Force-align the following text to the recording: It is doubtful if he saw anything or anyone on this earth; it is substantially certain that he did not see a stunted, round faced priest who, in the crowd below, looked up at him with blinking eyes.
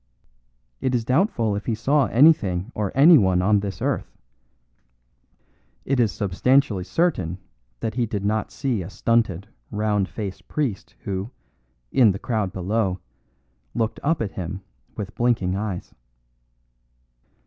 It 0.79 0.95
is 0.95 1.05
doubtful 1.05 1.55
if 1.55 1.67
he 1.67 1.75
saw 1.75 2.07
anything 2.07 2.71
or 2.73 2.91
anyone 2.95 3.39
on 3.43 3.59
this 3.59 3.83
earth; 3.83 4.17
it 5.85 5.99
is 5.99 6.11
substantially 6.11 6.83
certain 6.83 7.37
that 7.81 7.93
he 7.93 8.07
did 8.07 8.25
not 8.25 8.49
see 8.49 8.81
a 8.81 8.89
stunted, 8.89 9.47
round 9.69 10.09
faced 10.09 10.47
priest 10.47 10.95
who, 11.01 11.29
in 11.91 12.13
the 12.13 12.17
crowd 12.17 12.51
below, 12.51 12.99
looked 13.75 13.99
up 14.01 14.23
at 14.23 14.31
him 14.31 14.61
with 14.97 15.13
blinking 15.13 15.55
eyes. 15.55 15.93